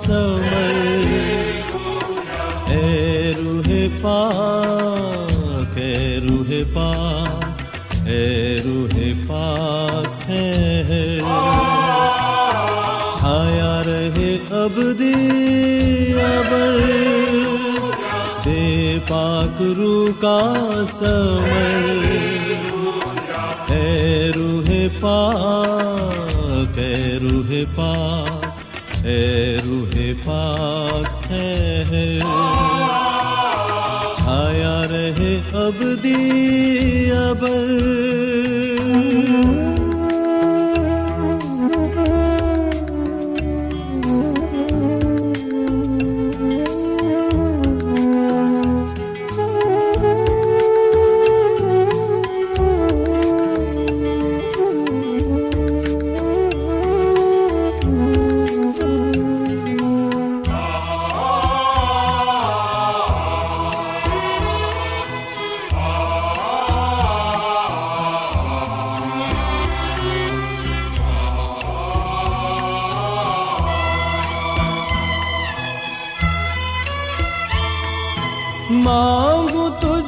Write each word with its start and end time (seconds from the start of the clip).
سمر 0.05 0.71
اے 2.71 3.31
روح 3.37 3.69
پاک، 4.01 5.77
اے 5.77 6.19
روح 6.23 6.51
پاک، 6.73 8.07
اے 8.07 8.57
روح 8.65 8.99
پاک 9.27 10.29
ہے۔ 10.29 11.19
چھایا 13.19 13.81
رہے 13.85 14.37
اب 14.49 14.79
اب 16.21 16.53
دے 18.45 18.97
پاک 19.07 19.61
رو 19.77 20.05
کا 20.19 20.39
سمر 20.99 21.89
اے 23.73 24.31
روح 24.35 24.69
پاک 24.99 26.77
اے 26.79 27.17
روح 27.21 27.53
پاک 27.75 29.05
اے 29.05 29.57
روح 29.65 29.95
پاک، 30.25 31.31
ہے 31.31 32.19
چھایا 34.17 34.81
رہے 34.91 35.37
اب 35.53 35.83
دی 36.03 37.11
ابر 37.11 38.10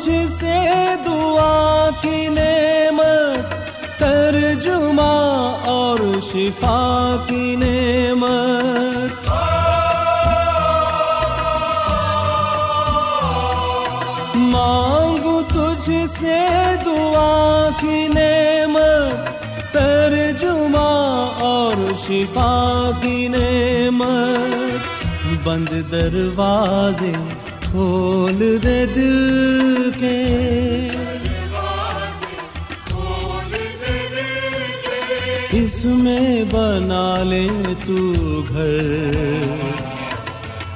مانگو 0.08 0.22
تجھ 0.22 0.40
سے 0.40 0.70
دعا 1.06 1.90
کی 2.02 2.28
نعمت، 2.28 3.54
ترجمہ 4.00 5.56
اور 5.66 6.00
شفا 6.32 7.16
کی 7.28 7.56
نعمت۔ 7.56 9.30
مانگو 14.36 15.42
تجھ 15.48 15.90
سے 16.20 16.48
دعا 16.86 17.70
کی 17.80 18.08
نعمت، 18.08 19.74
ترجمہ 19.74 21.30
اور 21.40 21.92
شفا 22.08 22.92
کی 23.02 23.28
نعمت۔ 23.28 25.08
بند 25.44 25.92
دروازے 25.92 27.12
کھول 27.62 28.58
دے 28.64 28.86
دل۔ 28.86 29.73
اس 35.52 35.86
میں 35.86 36.44
بنا 36.52 37.24
لے 37.24 37.48
تو 37.86 37.98
گھر۔ 38.50 38.80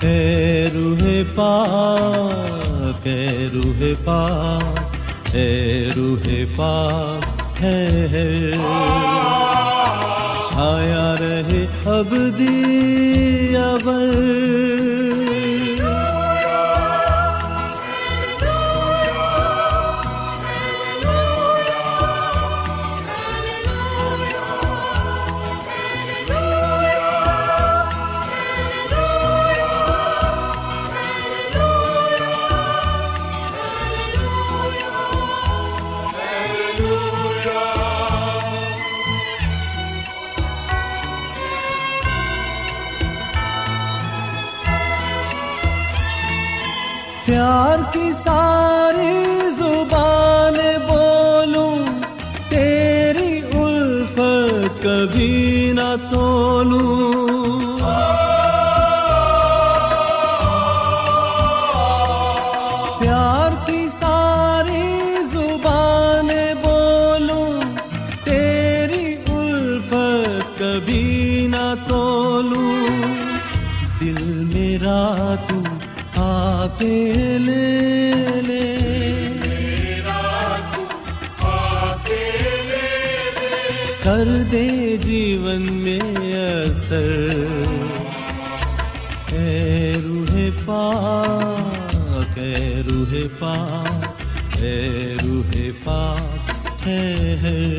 اے 0.01 0.67
روح 0.73 1.07
پاک، 1.35 3.07
اے 3.07 3.47
روح 3.53 3.84
پاک، 4.03 5.35
اے 5.35 5.90
روح 5.96 6.28
پاک، 6.56 7.38
ہے 7.62 7.88
چھایا 10.50 11.16
رہے 11.19 11.66
اب 11.85 12.13
دی 12.40 13.56
ابر 13.56 14.97
شہر 97.41 97.78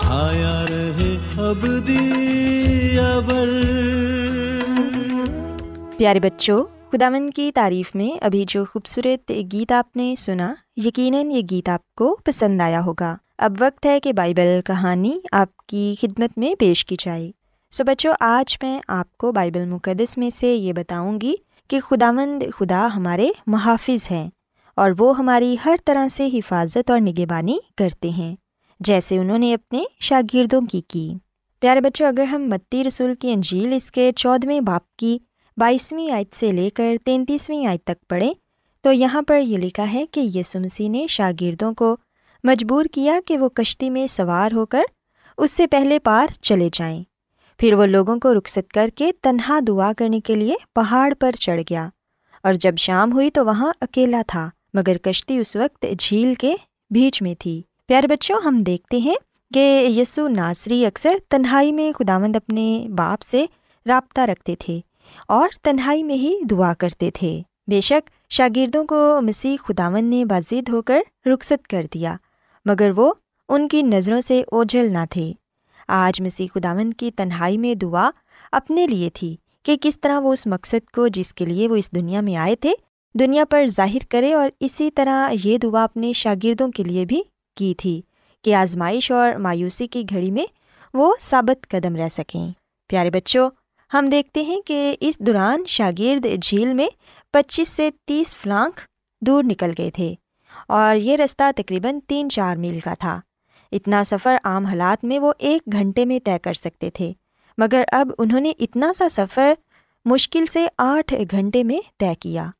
چھایا 0.00 0.64
رہے 0.68 1.16
اب 1.38 1.88
دیا 1.88 3.20
بر۔ 3.26 3.48
پیارے 5.96 6.20
بچوں 6.20 6.64
خداون 6.92 7.30
کی 7.30 7.52
تعریف 7.54 7.94
میں 7.94 8.24
ابھی 8.24 8.44
جو 8.48 8.64
خوبصورت 8.64 9.32
گیت 9.52 9.72
آپ 9.72 9.96
نے 9.96 10.14
سنا، 10.18 10.54
یقیناً 10.76 11.30
یہ 11.30 11.42
گیت 11.50 11.68
آپ 11.68 11.94
کو 11.94 12.18
پسند 12.24 12.60
آیا 12.60 12.84
ہوگا۔ 12.84 13.16
اب 13.38 13.54
وقت 13.60 13.86
ہے 13.86 14.00
کہ 14.00 14.12
بائبل 14.12 14.60
کہانی 14.66 15.20
آپ 15.32 15.66
کی 15.66 15.94
خدمت 16.00 16.38
میں 16.38 16.54
پیش 16.54 16.84
کی 16.84 16.96
جائے۔ 16.98 17.30
سو 17.70 17.84
so 17.84 17.94
بچوں، 17.94 18.14
آج 18.20 18.58
میں 18.62 18.80
آپ 18.88 19.18
کو 19.18 19.32
بائبل 19.32 19.64
مقدس 19.64 20.18
میں 20.18 20.30
سے 20.30 20.54
یہ 20.54 20.72
بتاؤں 20.72 21.20
گی 21.20 21.34
کہ 21.68 21.80
خداوند 21.80 22.42
خدا 22.56 22.88
ہمارے 22.96 23.30
محافظ 23.46 24.10
ہیں۔ 24.10 24.30
اور 24.76 24.90
وہ 24.98 25.16
ہماری 25.18 25.56
ہر 25.64 25.76
طرح 25.84 26.06
سے 26.08 26.28
حفاظت 26.32 26.90
اور 26.90 27.00
نگہبانی 27.00 27.56
کرتے 27.76 28.10
ہیں، 28.10 28.34
جیسے 28.80 29.18
انہوں 29.18 29.38
نے 29.38 29.52
اپنے 29.54 29.82
شاگردوں 30.00 30.60
کی 30.62 30.80
کی۔ 30.88 31.12
پیارے 31.62 31.80
بچوں، 31.80 32.06
اگر 32.06 32.24
ہم 32.24 32.48
متی 32.48 32.84
رسول 32.84 33.14
کی 33.14 33.32
انجیل 33.32 33.72
اس 33.72 33.90
کے 33.90 34.10
چودھویں 34.16 34.60
باپ 34.60 34.96
کی 34.96 35.18
بائیسویں 35.56 36.10
آیت 36.10 36.36
سے 36.36 36.50
لے 36.52 36.68
کر 36.70 36.96
تینتیسویں 37.04 37.66
آیت 37.66 37.84
تک 37.84 38.08
پڑھیں، 38.08 38.32
تو 38.84 38.92
یہاں 38.92 39.22
پر 39.22 39.38
یہ 39.38 39.58
لکھا 39.58 39.92
ہے 39.92 40.04
کہ 40.06 40.20
یسو 40.34 40.60
مسیح 40.60 40.88
نے 40.88 41.06
شاگردوں 41.08 41.72
کو 41.74 41.96
مجبور 42.44 42.84
کیا 42.84 43.18
کہ 43.26 43.38
وہ 43.38 43.48
کشتی 43.48 43.90
میں 43.90 44.06
سوار 44.06 44.52
ہو 44.52 44.64
کر 44.66 44.82
اس 45.38 45.50
سے 45.50 45.66
پہلے 45.66 45.98
پار 45.98 46.26
چلے 46.42 46.68
جائیں۔ 46.72 47.02
پھر 47.60 47.74
وہ 47.74 47.86
لوگوں 47.86 48.18
کو 48.18 48.32
رخصت 48.34 48.72
کر 48.72 48.90
کے 48.94 49.10
تنہا 49.22 49.58
دعا 49.66 49.90
کرنے 49.98 50.20
کے 50.20 50.36
لیے 50.36 50.54
پہاڑ 50.74 51.12
پر 51.14 51.32
چڑھ 51.40 51.60
گیا، 51.70 51.88
اور 52.44 52.52
جب 52.54 52.76
شام 52.78 53.12
ہوئی 53.12 53.30
تو 53.30 53.44
وہاں 53.44 53.72
اکیلا 53.80 54.22
تھا۔ 54.26 54.48
مگر 54.74 54.96
کشتی 54.96 55.38
اس 55.38 55.56
وقت 55.56 55.86
جھیل 55.98 56.34
کے 56.34 56.54
بیچ 56.90 57.22
میں 57.22 57.34
تھی۔ 57.38 57.62
پیارے 57.86 58.06
بچوں، 58.06 58.40
ہم 58.44 58.62
دیکھتے 58.62 58.96
ہیں 58.96 59.14
کہ 59.54 59.86
یسو 59.96 60.28
ناصری 60.28 60.86
اکثر 60.86 61.14
تنہائی 61.28 61.72
میں 61.72 61.92
خداوند 61.92 62.36
اپنے 62.36 62.86
باپ 62.96 63.22
سے 63.22 63.46
رابطہ 63.86 64.20
رکھتے 64.20 64.56
تھے 64.58 64.80
اور 65.28 65.48
تنہائی 65.62 66.02
میں 66.02 66.14
ہی 66.14 66.38
دعا 66.50 66.72
کرتے 66.74 67.10
تھے۔ 67.10 67.42
بے 67.66 67.80
شک 67.80 68.10
شاگردوں 68.30 68.84
کو 68.84 69.20
مسیح 69.22 69.56
خداون 69.62 70.04
نے 70.04 70.24
بازید 70.24 70.68
ہو 70.68 70.82
کر 70.82 71.00
رخصت 71.26 71.66
کر 71.66 71.86
دیا، 71.94 72.16
مگر 72.64 72.90
وہ 72.96 73.12
ان 73.48 73.68
کی 73.68 73.82
نظروں 73.82 74.20
سے 74.20 74.42
اوجھل 74.52 74.92
نہ 74.92 75.04
تھے۔ 75.10 75.32
آج 75.88 76.20
مسیح 76.20 76.46
خداون 76.54 76.92
کی 76.92 77.10
تنہائی 77.10 77.58
میں 77.58 77.74
دعا 77.74 78.10
اپنے 78.52 78.86
لیے 78.86 79.10
تھی 79.10 79.36
کہ 79.62 79.76
کس 79.80 80.00
طرح 80.00 80.18
وہ 80.18 80.32
اس 80.32 80.46
مقصد 80.46 80.90
کو 80.90 81.08
جس 81.08 81.34
کے 81.34 81.44
لیے 81.44 81.68
وہ 81.68 81.76
اس 81.76 81.90
دنیا 81.92 82.20
میں 82.20 82.36
آئے 82.36 82.56
تھے 82.56 82.72
دنیا 83.14 83.44
پر 83.44 83.66
ظاہر 83.66 84.04
کرے 84.08 84.34
اور 84.34 84.50
اسی 84.60 84.90
طرح 84.90 85.32
یہ 85.44 85.58
دعا 85.58 85.84
اپنے 85.84 86.12
شاگردوں 86.12 86.68
کے 86.68 86.84
لیے 86.84 87.04
بھی 87.04 87.22
کی 87.56 87.74
تھی 87.74 88.00
کہ 88.44 88.54
آزمائش 88.54 89.10
اور 89.10 89.34
مایوسی 89.34 89.86
کی 89.86 90.04
گھڑی 90.10 90.30
میں 90.30 90.46
وہ 90.94 91.14
ثابت 91.20 91.68
قدم 91.68 91.96
رہ 91.96 92.08
سکیں۔ 92.08 92.50
پیارے 92.88 93.10
بچوں، 93.10 93.50
ہم 93.94 94.06
دیکھتے 94.06 94.42
ہیں 94.42 94.60
کہ 94.60 94.96
اس 95.00 95.18
دوران 95.18 95.64
شاگرد 95.68 96.26
جھیل 96.42 96.72
میں 96.74 96.86
پچیس 97.32 97.68
سے 97.68 97.90
تیس 98.04 98.36
فلانک 98.36 98.80
دور 99.20 99.44
نکل 99.44 99.72
گئے 99.78 99.90
تھے 99.90 100.14
اور 100.68 100.96
یہ 100.96 101.16
رستہ 101.16 101.50
تقریباً 101.56 101.98
تین 102.06 102.30
چار 102.30 102.56
میل 102.56 102.80
کا 102.80 102.94
تھا۔ 102.94 103.20
اتنا 103.72 104.04
سفر 104.04 104.36
عام 104.44 104.64
حالات 104.64 105.04
میں 105.04 105.18
وہ 105.18 105.32
ایک 105.38 105.62
گھنٹے 105.72 106.04
میں 106.04 106.18
طے 106.24 106.38
کر 106.42 106.52
سکتے 106.52 106.90
تھے، 106.90 107.12
مگر 107.58 107.84
اب 107.92 108.10
انہوں 108.18 108.40
نے 108.40 108.52
اتنا 108.60 108.92
سا 108.98 109.08
سفر 109.08 109.52
مشکل 110.04 110.46
سے 110.46 110.66
آٹھ 110.78 111.14
گھنٹے 111.30 111.62
میں 111.62 111.78
طے 111.98 112.12
کیا۔ 112.20 112.50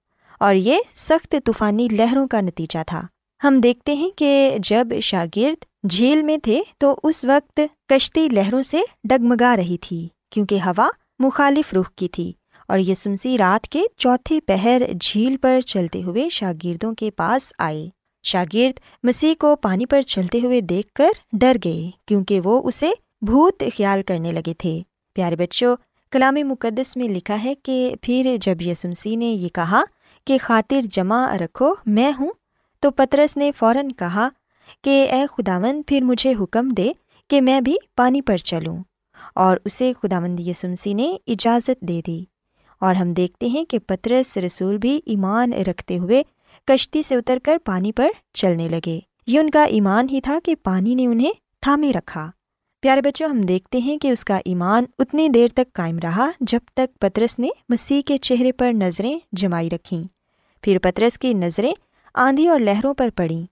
اور 0.41 0.55
یہ 0.55 0.79
سخت 0.97 1.35
طوفانی 1.45 1.89
لہروں 1.93 2.29
کا 2.29 2.41
نتیجہ 2.41 2.79
تھا۔ 2.87 3.03
ہم 3.45 3.61
دیکھتے 3.61 3.95
ہیں 3.95 4.11
کہ 4.11 4.57
جب 4.59 4.89
شاگرد 5.03 5.91
جھیل 5.91 6.23
میں 6.23 6.39
تھے 6.39 6.63
تو 6.79 7.01
اس 7.03 7.25
وقت 7.25 7.61
کشتی 7.89 8.29
لہروں 8.29 8.63
سے 8.63 8.81
ڈگمگا 9.05 9.57
رہی 9.57 9.77
تھی، 9.79 10.09
کیونکہ 10.31 10.59
ہوا 10.67 10.89
مخالف 11.19 11.75
رخ 11.75 11.93
کی 11.97 12.09
تھی۔ 12.09 12.33
اور 12.69 12.79
یہ 12.79 12.95
رات 13.39 13.69
کے 13.69 13.83
چوتھے 13.97 14.41
پہر 14.41 14.83
جھیل 15.01 15.37
پر 15.37 15.61
چلتے 15.61 16.03
ہوئے 16.03 16.29
شاگردوں 16.29 16.95
کے 16.95 17.11
پاس 17.11 17.53
آئے۔ 17.59 17.89
شاگرد 18.23 18.81
مسیح 19.03 19.35
کو 19.39 19.57
پانی 19.57 19.87
پر 19.87 20.03
چلتے 20.03 20.41
ہوئے 20.41 20.61
دیکھ 20.61 20.93
کر 20.93 21.09
ڈر 21.33 21.57
گئے، 21.65 21.91
کیونکہ 22.07 22.41
وہ 22.41 22.63
اسے 22.65 22.91
بھوت 23.23 23.63
خیال 23.77 24.03
کرنے 24.03 24.33
لگے 24.33 24.55
تھے۔ 24.59 24.81
پیارے 25.15 25.37
بچوں، 25.37 25.77
کلام 26.13 26.35
مقدس 26.35 26.97
میں 26.97 27.09
لکھا 27.09 27.45
ہے 27.45 27.55
کہ 27.55 27.95
پھر 28.03 28.37
جب 28.41 28.63
یسمسی 28.63 29.17
نے 29.17 29.27
یہ 29.27 29.49
کہا 29.49 29.83
کی 30.31 30.39
خاطر 30.39 30.81
جمع 30.81 31.37
رکھو، 31.37 31.75
میں 31.87 32.13
ہوں۔ 32.21 32.31
تو 32.81 32.91
پترس 32.91 33.37
نے 33.37 33.51
فوراً 33.59 33.89
کہا 33.89 34.29
کہ، 34.85 35.07
اے 35.11 35.25
خداون 35.33 35.83
پھر 35.87 36.01
مجھے 36.01 36.35
حکم 36.41 36.69
دے 36.69 36.93
کہ 37.31 37.41
میں 37.41 37.61
بھی 37.61 37.77
پانی 37.97 38.21
پر 38.21 38.37
چلوں۔ 38.37 38.77
اور 39.35 39.57
اسے 39.65 39.93
خداوند 40.03 40.41
یسمسی 40.41 40.95
نے 40.95 41.17
اجازت 41.27 41.81
دے 41.81 42.01
دی۔ 42.07 42.25
اور 42.81 42.95
ہم 42.95 43.13
دیکھتے 43.13 43.47
ہیں 43.47 43.65
کہ 43.65 43.79
پترس 43.79 44.37
رسول 44.37 44.79
بھی 44.79 45.01
ایمان 45.07 45.53
رکھتے 45.53 45.99
ہوئے 45.99 46.23
کشتی 46.67 47.03
سے 47.03 47.15
اتر 47.15 47.39
کر 47.45 47.57
پانی 47.65 47.93
پر 47.93 48.09
چلنے 48.33 48.69
لگے۔ 48.69 49.01
یہ 49.27 49.39
ان 49.41 49.51
کا 49.51 49.65
ایمان 49.65 50.07
ہی 50.11 50.21
تھا 50.21 50.39
کہ 50.45 50.55
پانی 50.63 50.95
نے 50.95 51.07
انہیں 51.07 51.33
تھامے 51.61 51.93
رکھا۔ 51.93 52.31
پیارے 52.81 53.01
بچوں، 53.01 53.29
ہم 53.29 53.41
دیکھتے 53.41 53.79
ہیں 53.79 53.99
کہ 53.99 54.09
اس 54.09 54.25
کا 54.25 54.41
ایمان 54.45 54.85
اتنی 54.99 55.29
دیر 55.29 55.49
تک 55.49 55.73
قائم 55.73 55.99
رہا 55.99 56.31
جب 56.41 56.61
تک 56.75 56.99
پترس 57.01 57.39
نے 57.39 57.49
مسیح 57.69 58.03
کے 58.07 58.19
چہرے 58.19 58.53
پر 58.53 58.73
نظریں 58.73 59.19
جمائی 59.33 59.71
رکھیں۔ 59.73 60.20
پھر 60.61 60.79
پترس 60.79 61.19
کی 61.19 61.35
نظریں 61.35 61.73
آندھی 62.15 62.49
اور 62.49 62.61
لہروں 62.61 62.95
پر 62.95 63.09
پڑیں۔ 63.17 63.47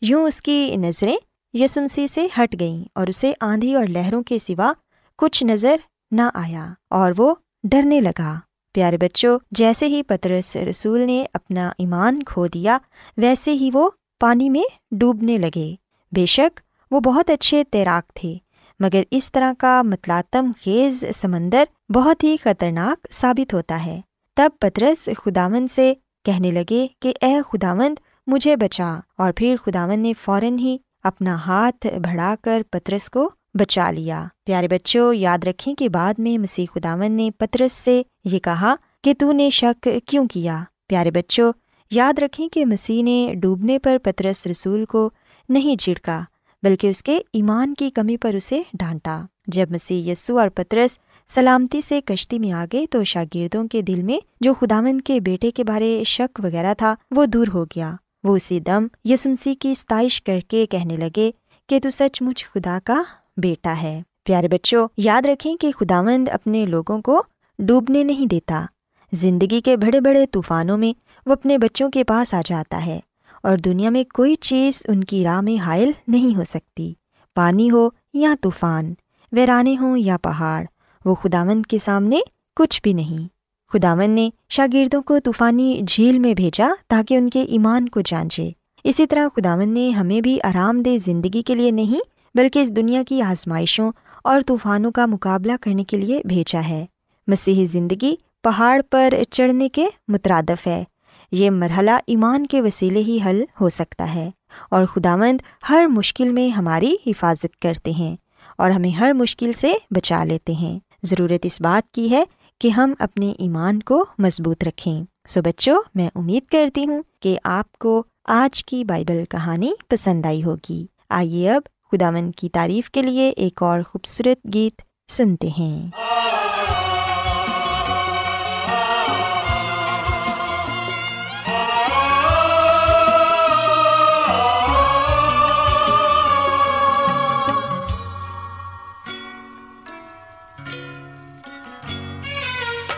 یوں 0.00 0.26
اس 0.26 0.42
کی 0.42 0.76
نظریں 0.76 1.16
یسمسی 1.52 2.08
سے 2.08 2.26
ہٹ 2.38 2.60
گئیں 2.60 2.84
اور 2.94 3.06
اسے 3.06 3.32
آندھی 3.40 3.74
اور 3.74 3.86
لہروں 3.86 4.22
کے 4.22 4.38
سوا 4.38 4.72
کچھ 5.16 5.44
نظر 5.44 5.76
نہ 6.10 6.22
آیا 6.34 6.72
اور 6.90 7.12
وہ 7.16 7.34
ڈرنے 7.64 8.00
لگا۔ 8.00 8.34
پیارے 8.74 8.96
بچوں، 8.96 9.38
جیسے 9.50 9.86
ہی 9.86 10.02
پترس 10.02 10.56
رسول 10.56 11.00
نے 11.00 11.24
اپنا 11.32 11.72
ایمان 11.78 12.22
کھو 12.22 12.46
دیا، 12.46 12.78
ویسے 13.16 13.52
ہی 13.52 13.70
وہ 13.72 13.90
پانی 14.20 14.50
میں 14.50 14.62
ڈوبنے 14.90 15.38
لگے۔ 15.38 15.74
بے 16.12 16.26
شک 16.26 16.60
وہ 16.90 17.00
بہت 17.00 17.30
اچھے 17.30 17.64
تیراک 17.64 18.12
تھے، 18.14 18.34
مگر 18.80 19.02
اس 19.10 19.32
طرح 19.32 19.52
کا 19.58 19.82
متلاتم 19.82 20.50
خیز 20.64 21.04
سمندر 21.20 21.64
بہت 21.92 22.24
ہی 22.24 22.36
خطرناک 22.42 23.06
ثابت 23.10 23.54
ہوتا 23.54 23.86
ہے۔ 23.86 24.00
تب 24.36 24.50
پترس 24.60 25.08
خداون 25.24 25.68
سے 25.68 25.94
کہنے 26.24 26.50
لگے 26.50 26.86
کہ 27.00 27.12
اے 27.20 27.40
خداوند، 27.52 27.94
مجھے 28.26 28.56
بچا۔ 28.56 29.00
اور 29.18 29.32
پھر 29.36 29.56
خداوند 29.66 30.02
نے 30.02 30.12
فوراً 30.24 30.58
ہی 30.58 30.76
اپنا 31.02 31.34
ہاتھ 31.34 31.86
بڑھا 31.86 32.34
کر 32.42 32.62
پترس 32.70 33.10
کو 33.10 33.30
بچا 33.54 33.90
لیا۔ 33.90 34.26
پیارے 34.44 34.68
بچوں، 34.68 35.14
یاد 35.14 35.38
رکھیں 35.46 35.74
کہ 35.74 35.88
بعد 35.88 36.14
میں 36.18 36.38
مسیح 36.38 36.66
خداون 36.74 37.12
نے 37.12 37.30
پترس 37.38 37.72
سے 37.72 38.02
یہ 38.24 38.38
کہا 38.38 38.74
کہ 39.04 39.14
تو 39.18 39.32
نے 39.32 39.50
شک 39.50 39.88
کیوں 40.06 40.28
کیا؟ 40.28 40.64
پیارے 40.88 41.10
بچوں، 41.10 41.52
یاد 41.90 42.18
رکھیں 42.18 42.48
کہ 42.48 42.66
مسیح 42.66 43.02
نے 43.02 43.34
ڈوبنے 43.36 43.78
پر 43.78 43.98
پترس 44.02 44.46
رسول 44.46 44.84
کو 44.84 45.10
نہیں 45.48 45.76
چھڑکا 45.76 46.20
بلکہ 46.62 46.86
اس 46.86 47.02
کے 47.02 47.20
ایمان 47.32 47.74
کی 47.74 47.90
کمی 47.90 48.16
پر 48.16 48.34
اسے 48.34 48.62
ڈانٹا۔ 48.72 49.22
جب 49.46 49.66
مسیح 49.70 50.12
یسو 50.12 50.38
اور 50.38 50.48
پترس 50.48 50.90
سلامتی 51.28 51.80
سے 51.80 52.00
کشتی 52.00 52.38
میں 52.38 52.52
آ 52.52 52.64
گئے 52.72 52.86
تو 52.86 53.04
شاگردوں 53.04 53.68
کے 53.68 53.82
دل 53.82 54.02
میں 54.02 54.18
جو 54.40 54.54
خداون 54.54 55.00
کے 55.00 55.20
بیٹے 55.20 55.50
کے 55.50 55.64
بارے 55.64 56.02
شک 56.06 56.40
وغیرہ 56.44 56.74
تھا، 56.74 56.94
وہ 57.10 57.26
دور 57.26 57.46
ہو 57.54 57.64
گیا۔ 57.64 57.92
وہ 58.24 58.36
اسی 58.36 58.60
دم 58.60 58.86
یسمسی 59.04 59.54
کی 59.54 59.74
ستائش 59.74 60.22
کر 60.22 60.38
کے 60.48 60.66
کہنے 60.66 60.96
لگے 60.96 61.30
کہ 61.68 61.80
تو 61.80 61.90
سچ 61.90 62.22
مچ 62.22 62.44
خدا 62.44 62.78
کا 62.84 63.02
بیٹا 63.36 63.74
ہے۔ 63.82 64.02
پیارے 64.24 64.48
بچوں، 64.48 64.88
یاد 64.96 65.26
رکھیں 65.26 65.56
کہ 65.56 65.70
خداوند 65.70 66.28
اپنے 66.28 66.66
لوگوں 66.66 67.02
کو 67.02 67.22
ڈوبنے 67.58 68.04
نہیں 68.04 68.26
دیتا۔ 68.26 68.66
زندگی 69.12 69.60
کے 69.60 69.76
بڑے 69.76 70.00
بڑے 70.00 70.26
طوفانوں 70.26 70.78
میں 70.78 71.00
وہ 71.26 71.32
اپنے 71.32 71.58
بچوں 71.58 71.90
کے 71.90 72.04
پاس 72.04 72.34
آ 72.34 72.40
جاتا 72.46 72.86
ہے 72.86 73.00
اور 73.42 73.56
دنیا 73.56 73.90
میں 73.90 74.04
کوئی 74.14 74.34
چیز 74.34 74.82
ان 74.88 75.04
کی 75.04 75.24
راہ 75.24 75.40
میں 75.40 75.58
حائل 75.58 75.90
نہیں 76.08 76.36
ہو 76.36 76.42
سکتی۔ 76.44 76.94
پانی 77.34 77.70
ہو 77.70 77.88
یا 78.14 78.34
طوفان، 78.40 78.94
ویرانے 79.32 79.76
ہوں 79.80 79.98
یا 79.98 80.16
پہاڑ 80.16 80.64
وہ 81.04 81.14
خداون 81.14 81.62
کے 81.62 81.78
سامنے 81.84 82.20
کچھ 82.56 82.82
بھی 82.82 82.92
نہیں۔ 82.92 83.28
خداون 83.72 84.10
نے 84.10 84.30
شاگردوں 84.48 85.02
کو 85.02 85.18
طوفانی 85.18 85.80
جھیل 85.86 86.18
میں 86.18 86.34
بھیجا 86.34 86.68
تاکہ 86.88 87.16
ان 87.16 87.30
کے 87.30 87.42
ایمان 87.42 87.88
کو 87.88 88.00
جانچے۔ 88.00 88.50
اسی 88.84 89.06
طرح 89.06 89.28
خداون 89.36 89.68
نے 89.68 89.90
ہمیں 89.90 90.20
بھی 90.20 90.42
آرام 90.42 90.82
دہ 90.82 90.96
زندگی 91.04 91.42
کے 91.42 91.54
لیے 91.54 91.70
نہیں، 91.70 92.00
بلکہ 92.34 92.58
اس 92.58 92.68
دنیا 92.68 93.02
کی 93.08 93.22
آزمائشوں 93.22 93.92
اور 94.24 94.40
طوفانوں 94.46 94.90
کا 94.90 95.06
مقابلہ 95.06 95.52
کرنے 95.60 95.84
کے 95.84 95.96
لیے 95.96 96.20
بھیجا 96.24 96.68
ہے۔ 96.68 96.86
مسیحی 97.26 97.66
زندگی 97.66 98.16
پہاڑ 98.42 98.80
پر 98.90 99.14
چڑھنے 99.30 99.68
کے 99.68 99.88
مترادف 100.08 100.66
ہے۔ 100.66 100.84
یہ 101.32 101.50
مرحلہ 101.50 101.90
ایمان 102.06 102.46
کے 102.46 102.60
وسیلے 102.60 103.00
ہی 103.00 103.18
حل 103.26 103.44
ہو 103.60 103.68
سکتا 103.68 104.14
ہے۔ 104.14 104.30
اور 104.70 104.84
خداوند 104.84 105.40
ہر 105.68 105.86
مشکل 105.86 106.32
میں 106.32 106.48
ہماری 106.48 106.96
حفاظت 107.06 107.60
کرتے 107.62 107.90
ہیں 107.90 108.16
اور 108.58 108.70
ہمیں 108.70 108.90
ہر 108.90 109.12
مشکل 109.12 109.52
سے 109.52 109.72
بچا 109.90 110.24
لیتے 110.24 110.52
ہیں۔ 110.52 110.78
ضرورت 111.02 111.46
اس 111.46 111.60
بات 111.60 111.94
کی 111.94 112.10
ہے 112.10 112.24
کہ 112.60 112.68
ہم 112.68 112.94
اپنے 112.98 113.32
ایمان 113.38 113.80
کو 113.80 114.04
مضبوط 114.18 114.64
رکھیں۔ 114.64 115.04
سو 115.28 115.42
بچوں، 115.42 115.82
میں 115.94 116.10
امید 116.14 116.50
کرتی 116.50 116.86
ہوں 116.86 117.02
کہ 117.20 117.38
آپ 117.44 117.78
کو 117.78 118.02
آج 118.24 118.64
کی 118.64 118.84
بائبل 118.84 119.24
کہانی 119.30 119.72
پسند 119.88 120.26
آئی 120.26 120.44
ہوگی۔ 120.44 120.86
آئیے 121.08 121.50
اب 121.50 121.62
خداون 121.92 122.32
کی 122.32 122.48
تعریف 122.48 122.90
کے 122.90 123.02
لیے 123.02 123.32
ایک 123.36 123.62
اور 123.62 123.80
خوبصورت 123.88 124.54
گیت 124.54 124.82
سنتے 125.12 125.48
ہیں۔ 125.58 125.90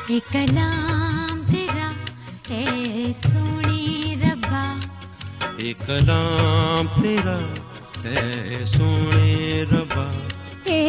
کلام 0.09 1.43
تیرا 1.53 1.91
اے 2.49 2.65
سونی 3.23 4.15
ربا۔ 4.23 4.79
ایک 5.57 5.77
کلام 5.87 7.03
تیرا 7.03 7.37
اے 8.05 8.65
سونے 8.65 9.63
ربا۔ 9.73 10.11
اے 10.65 10.89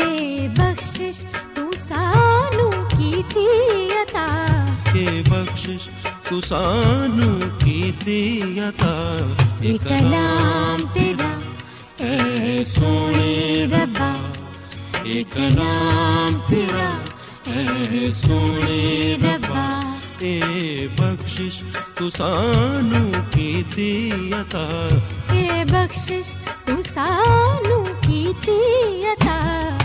بخشش 0.57 1.25
تو 1.55 1.71
سانو 1.89 2.69
کی 2.69 3.21
تھی 3.29 3.47
عطا۔ 3.91 4.35
کے 4.93 5.21
بخشش 5.29 5.89
تو 6.29 6.41
سانو 6.41 7.39
کی 7.59 7.91
عطا۔ 8.59 9.17
ایک 9.59 9.81
کلام 9.89 10.83
تیرا 10.93 11.39
اے 11.97 12.63
سونی 12.65 13.65
ربا۔ 13.71 14.31
ایک 15.03 15.27
کلام 15.33 16.39
تیرا 16.47 16.89
اے 17.45 19.17
ربا 19.23 19.97
اے 20.19 20.39
بخشش 20.97 21.63
تو 21.95 22.09
سانو 22.09 23.11
کی 23.31 23.63
عطا۔ 24.33 24.87
اے 25.31 25.63
بخشش 25.71 26.35
تو 26.65 26.71
سانو 26.93 27.85
کی 28.01 28.33
عطا۔ 29.03 29.77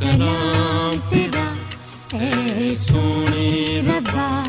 کلام 0.00 1.10
تیرا۔ 1.10 1.52
اے 2.12 2.76
سونی 2.88 3.80
ربا۔ 3.88 4.44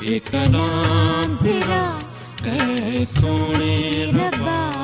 ایک 0.00 0.24
کلام 0.30 1.34
تیرا۔ 1.42 1.98
اے 2.42 3.04
سونے 3.20 4.04
ربا۔ 4.14 4.81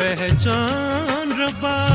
پہچان 0.00 1.32
ربا 1.40 1.89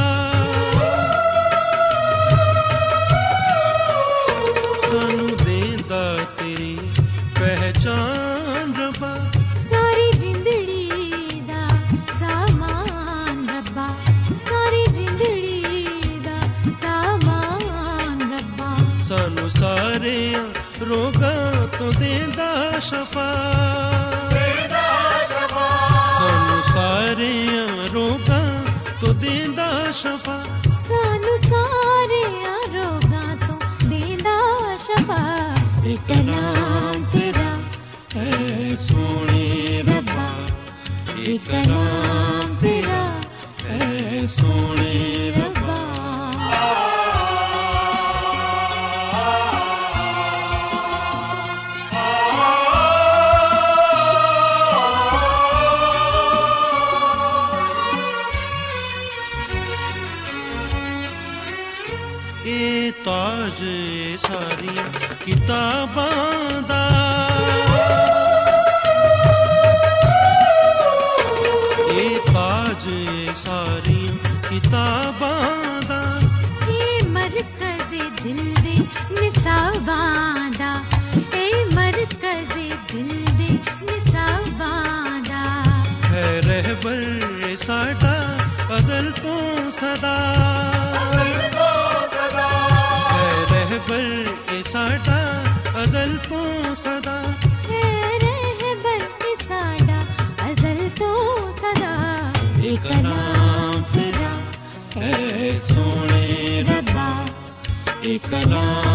کتاباں 65.26 66.25
ساڈا 94.72 95.20
ازل 95.82 96.16
تو 96.30 96.44
رہبر 98.24 99.02
اے 99.24 99.34
ساڈا 99.48 100.00
ازل 100.46 100.88
تو 100.98 101.10
صدا۔ 101.60 101.94
اے 102.64 102.76
کلام 102.84 103.82
تیرا 103.94 104.34
اے 105.00 105.52
سونے 105.68 106.64
ربا۔ 106.70 107.10
اے 108.02 108.18
کلام 108.30 108.95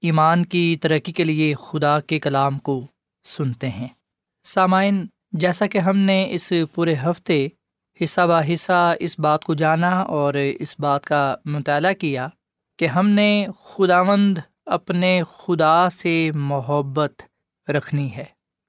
ایمان 0.00 0.44
کی 0.44 0.76
ترقی 0.80 1.12
کے 1.12 1.24
لیے 1.24 1.54
خدا 1.54 2.00
کے 2.00 2.20
کلام 2.20 2.58
کو 2.58 2.86
سنتے 3.24 3.68
ہیں۔ 3.68 3.88
سامعین، 4.44 5.06
جیسا 5.32 5.66
کہ 5.66 5.78
ہم 5.78 5.96
نے 5.96 6.28
اس 6.30 6.52
پورے 6.74 6.94
ہفتے 6.94 7.48
حصہ 8.00 8.20
بہ 8.20 8.52
حصہ 8.54 8.94
اس 9.00 9.18
بات 9.18 9.44
کو 9.44 9.54
جانا 9.54 10.00
اور 10.00 10.34
اس 10.34 10.76
بات 10.78 11.04
کا 11.04 11.36
مطالعہ 11.44 11.92
کیا 11.92 12.28
کہ 12.78 12.86
ہم 12.86 13.08
نے 13.08 13.46
خداوند 13.64 14.38
اپنے 14.66 15.22
خدا 15.38 15.90
سے 15.90 16.30
محبت 16.34 17.22
رکھنی 17.70 18.16
ہے۔ 18.16 18.24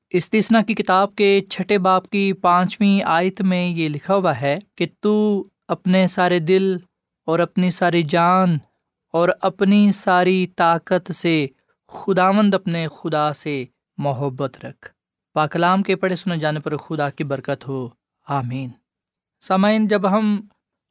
استثنا 0.10 0.62
کی 0.62 0.74
کتاب 0.74 1.16
کے 1.16 1.42
چھٹے 1.50 1.78
باپ 1.78 2.10
کی 2.10 2.34
پانچویں 2.34 3.04
آیت 3.06 3.42
میں 3.42 3.68
یہ 3.68 3.90
لکھا 3.90 4.16
ہوا 4.16 4.42
ہے 4.42 4.58
کہ 4.76 4.86
تو 5.00 5.44
اپنے 5.68 6.08
سارے 6.08 6.40
دل 6.40 6.78
اور 7.26 7.40
اپنی 7.40 7.72
ساری 7.72 8.02
جان 8.02 8.58
اور 9.12 9.30
اپنی 9.42 9.92
ساری 9.92 10.48
طاقت 10.48 11.12
سے، 11.12 11.48
خداوند 11.88 12.54
اپنے 12.54 12.88
خدا 12.88 13.34
سے 13.34 13.66
محبت 13.98 14.66
رکھ۔ 14.66 14.90
پاکلام 15.34 15.84
کے 15.84 15.96
پڑھے 15.96 16.16
سنے 16.16 16.38
جانے 16.38 16.60
پر 16.60 16.78
خدا 16.78 17.10
کی 17.10 17.24
برکت 17.24 17.68
ہو۔ 17.68 17.90
آمین۔ 18.28 18.70
سامعین، 19.42 19.88
جب 19.88 20.12
ہم 20.12 20.42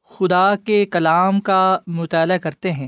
خدا 0.09 0.53
کے 0.65 0.85
کلام 0.85 1.41
کا 1.41 1.79
مطالعہ 1.87 2.37
کرتے 2.37 2.71
ہیں، 2.71 2.87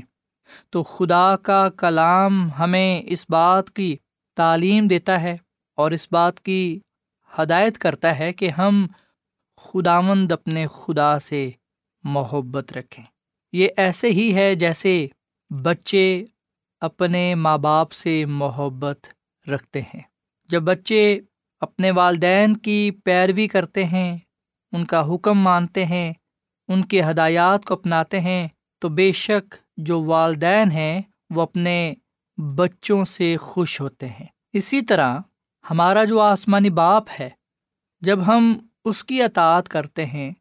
تو 0.70 0.82
خدا 0.82 1.36
کا 1.36 1.68
کلام 1.68 2.50
ہمیں 2.58 3.02
اس 3.06 3.26
بات 3.28 3.70
کی 3.70 3.96
تعلیم 4.36 4.86
دیتا 4.86 5.22
ہے 5.22 5.36
اور 5.76 5.90
اس 5.90 6.08
بات 6.10 6.40
کی 6.40 6.80
ہدایت 7.38 7.78
کرتا 7.78 8.18
ہے 8.18 8.32
کہ 8.32 8.50
ہم 8.50 8.86
خداوند 9.56 10.32
اپنے 10.32 10.66
خدا 10.66 11.18
سے 11.18 11.50
محبت 12.04 12.72
رکھیں۔ 12.72 13.04
یہ 13.52 13.68
ایسے 13.76 14.08
ہی 14.08 14.34
ہے 14.34 14.54
جیسے 14.54 15.06
بچے 15.62 16.24
اپنے 16.80 17.34
ماں 17.34 17.58
باپ 17.58 17.92
سے 17.92 18.24
محبت 18.24 19.06
رکھتے 19.48 19.80
ہیں۔ 19.80 20.00
جب 20.48 20.62
بچے 20.62 21.20
اپنے 21.60 21.90
والدین 21.90 22.56
کی 22.56 22.90
پیروی 23.04 23.48
کرتے 23.48 23.84
ہیں، 23.84 24.18
ان 24.72 24.84
کا 24.84 25.14
حکم 25.14 25.38
مانتے 25.38 25.84
ہیں، 25.84 26.12
ان 26.68 26.84
کے 26.84 27.02
ہدایات 27.02 27.64
کو 27.64 27.74
اپناتے 27.74 28.20
ہیں، 28.20 28.48
تو 28.78 28.88
بے 28.88 29.12
شک 29.12 29.54
جو 29.76 30.04
والدین 30.04 30.70
ہیں، 30.70 31.02
وہ 31.30 31.42
اپنے 31.42 31.94
بچوں 32.36 33.04
سے 33.04 33.36
خوش 33.36 33.80
ہوتے 33.80 34.08
ہیں۔ 34.08 34.26
اسی 34.52 34.80
طرح 34.80 35.18
ہمارا 35.70 36.04
جو 36.04 36.20
آسمانی 36.20 36.70
باپ 36.70 37.04
ہے، 37.20 37.30
جب 38.00 38.26
ہم 38.26 38.58
اس 38.84 39.04
کی 39.04 39.22
اطاعت 39.22 39.68
کرتے 39.68 40.06
ہیں، 40.06 40.32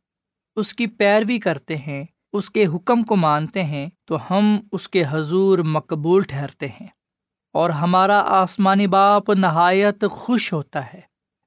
اس 0.56 0.74
کی 0.74 0.88
پیروی 0.88 1.40
کرتے 1.40 1.78
ہیں 1.78 2.04
اس 2.34 2.50
کے 2.50 2.66
حکم 2.66 3.02
کو 3.02 3.16
مانتے 3.16 3.64
ہیں 3.64 3.90
تو 4.06 4.18
ہم 4.30 4.60
اس 4.72 4.90
کے 4.90 5.04
حضور 5.10 5.60
مقبول 5.60 6.24
ٹھہرتے 6.24 6.68
ہیں 6.68 6.88
اور 7.54 7.70
ہمارا 7.70 8.20
آسمانی 8.20 8.88
باپ 8.88 9.30
نہایت 9.30 10.06
خوش 10.12 10.54
ہوتا 10.54 10.94
ہے۔ 10.94 11.02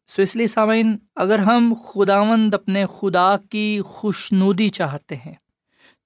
سو 0.07 0.23
اس 0.23 0.37
لیے 0.37 0.47
سامعین، 0.47 0.97
اگر 1.17 1.39
ہم 1.39 1.75
خداوند 1.85 2.55
اپنے 2.55 2.85
خدا 2.99 3.37
کی 3.51 3.81
خوش 3.85 4.33
نودی 4.33 4.69
چاہتے 4.69 5.17
ہیں، 5.17 5.35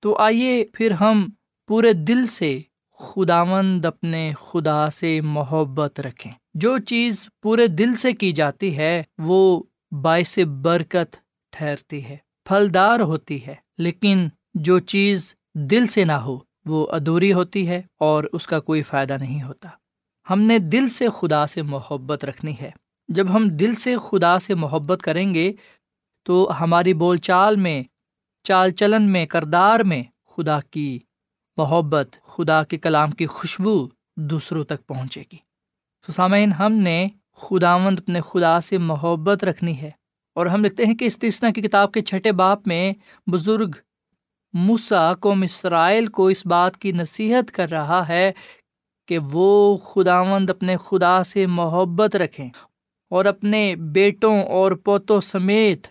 تو 0.01 0.17
آئیے 0.17 0.65
پھر 0.73 0.91
ہم 0.91 1.29
پورے 1.69 1.93
دل 1.93 2.27
سے 2.27 2.61
خداوند 2.99 3.85
اپنے 3.85 4.33
خدا 4.41 4.91
سے 4.91 5.21
محبت 5.21 6.01
رکھیں۔ 6.01 6.33
جو 6.55 6.79
چیز 6.79 7.29
پورے 7.43 7.67
دل 7.67 7.95
سے 7.95 8.13
کی 8.13 8.33
جاتی 8.33 8.77
ہے، 8.77 9.03
وہ 9.19 9.63
باعث 10.03 10.39
برکت 10.39 11.17
ٹھہرتی 11.51 12.05
ہے، 12.05 12.17
پھلدار 12.45 13.01
ہوتی 13.01 13.47
ہے۔ 13.47 13.55
لیکن 13.79 14.29
جو 14.55 14.79
چیز 14.79 15.35
دل 15.55 15.87
سے 15.87 16.05
نہ 16.05 16.13
ہو، 16.13 16.39
وہ 16.67 16.87
ادھوری 16.91 17.33
ہوتی 17.33 17.69
ہے 17.69 17.83
اور 17.99 18.25
اس 18.33 18.47
کا 18.47 18.61
کوئی 18.61 18.83
فائدہ 18.83 19.17
نہیں 19.21 19.43
ہوتا۔ 19.43 19.69
ہم 20.31 20.41
نے 20.41 20.59
دل 20.59 20.89
سے 20.89 21.07
خدا 21.19 21.47
سے 21.47 21.63
محبت 21.63 22.25
رکھنی 22.25 22.55
ہے۔ 22.61 22.71
جب 23.09 23.35
ہم 23.35 23.49
دل 23.49 23.75
سے 23.75 23.97
خدا 24.09 24.39
سے 24.39 24.55
محبت 24.55 25.03
کریں 25.03 25.35
گے، 25.35 25.53
تو 26.23 26.51
ہماری 26.61 26.95
بول 26.95 27.17
چال 27.17 27.57
میں، 27.57 27.83
چال 28.45 28.71
چلن 28.71 29.13
میں، 29.13 29.27
کردار 29.27 29.81
میں 29.81 30.03
خدا 30.27 30.61
کی 30.61 30.99
محبت، 31.57 32.09
خدا 32.23 32.63
کے 32.63 32.79
کلام 32.79 33.11
کی 33.11 33.27
خوشبو 33.27 33.89
دوسروں 34.17 34.65
تک 34.65 34.87
پہنچے 34.87 35.23
گی۔ 35.33 35.37
سسامین 36.09 36.53
ہم 36.53 36.73
نے 36.73 37.09
خداوند 37.37 37.99
اپنے 37.99 38.21
خدا 38.21 38.61
سے 38.61 38.79
محبت 38.79 39.45
رکھنی 39.45 39.81
ہے 39.81 39.91
اور 40.35 40.47
ہم 40.47 40.65
لکھتے 40.65 40.85
ہیں 40.85 40.95
کہ 40.95 41.05
استثنا 41.05 41.51
کی 41.51 41.63
کتاب 41.63 41.93
کے 41.93 42.03
چھٹے 42.03 42.33
باپ 42.33 42.67
میں 42.67 42.93
بزرگ 43.31 43.71
موسا 44.53 45.15
کو 45.15 45.35
مسرائل 45.35 46.07
کو 46.07 46.27
اس 46.27 46.47
بات 46.47 46.77
کی 46.77 46.93
نصیحت 46.93 47.53
کر 47.53 47.71
رہا 47.71 48.09
ہے 48.09 48.33
کہ 49.09 49.19
وہ 49.19 49.77
خداوند 49.77 50.51
اپنے 50.51 50.77
خدا 50.77 51.25
سے 51.25 51.47
محبت 51.47 52.17
رکھیں 52.17 52.51
اور 53.11 53.25
اپنے 53.25 53.77
بیٹوں 53.77 54.43
اور 54.43 54.73
پوتوں 54.73 55.21
سمیت 55.21 55.87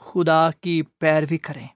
خدا 0.00 0.50
کی 0.60 0.82
پیروی 0.98 1.38
کریں 1.38 1.66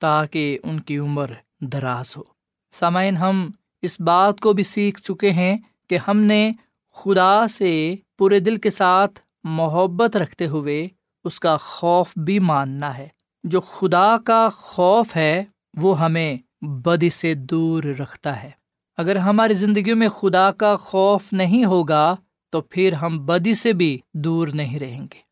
تاکہ 0.00 0.58
ان 0.62 0.80
کی 0.80 0.98
عمر 0.98 1.30
دراز 1.60 2.16
ہو۔ 2.16 2.22
سامعین، 2.70 3.16
ہم 3.16 3.50
اس 3.82 4.00
بات 4.00 4.40
کو 4.40 4.52
بھی 4.52 4.62
سیکھ 4.62 5.02
چکے 5.02 5.30
ہیں 5.30 5.56
کہ 5.88 5.98
ہم 6.08 6.16
نے 6.16 6.52
خدا 6.94 7.46
سے 7.46 7.94
پورے 8.18 8.40
دل 8.40 8.56
کے 8.56 8.70
ساتھ 8.70 9.20
محبت 9.44 10.16
رکھتے 10.16 10.46
ہوئے 10.46 10.88
اس 11.24 11.40
کا 11.40 11.56
خوف 11.56 12.12
بھی 12.16 12.38
ماننا 12.38 12.98
ہے۔ 12.98 13.08
جو 13.44 13.60
خدا 13.60 14.16
کا 14.26 14.48
خوف 14.52 15.16
ہے 15.16 15.44
وہ 15.76 16.00
ہمیں 16.00 16.36
بدی 16.62 17.10
سے 17.10 17.34
دور 17.34 17.82
رکھتا 17.82 18.42
ہے۔ 18.42 18.50
اگر 18.96 19.16
ہماری 19.16 19.54
زندگیوں 19.54 19.96
میں 19.96 20.08
خدا 20.08 20.50
کا 20.50 20.76
خوف 20.76 21.22
نہیں 21.32 21.64
ہوگا، 21.64 22.16
تو 22.50 22.60
پھر 22.60 22.92
ہم 22.92 23.26
بدی 23.26 23.54
سے 23.54 23.72
بھی 23.72 23.98
دور 24.14 24.48
نہیں 24.48 24.78
رہیں 24.78 25.00
گے۔ 25.00 25.26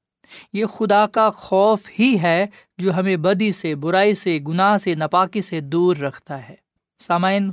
یہ 0.53 0.67
خدا 0.67 1.07
کا 1.07 1.31
خوف 1.31 1.81
ہی 1.99 2.17
ہے 2.23 2.47
جو 2.79 2.97
ہمیں 2.97 3.17
بدی 3.17 3.53
سے، 3.53 3.75
برائی 3.75 4.15
سے، 4.15 4.39
گناہ 4.49 4.77
سے 4.77 4.95
نپاکی 4.95 5.41
سے 5.41 5.61
دور 5.61 5.97
رکھتا 5.97 6.49
ہے۔ 6.49 6.55
سامعین، 6.99 7.51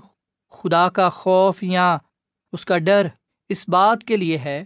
خدا 0.52 0.90
کا 0.90 1.10
خوف 1.10 1.64
یا 1.64 1.98
اس 2.54 2.66
کا 2.66 2.78
ڈر 2.78 3.08
اس 3.50 3.70
بات 3.70 4.04
کے 4.04 4.18
لیے 4.18 4.38
ہے 4.38 4.64